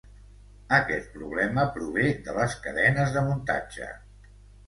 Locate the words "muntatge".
3.27-3.91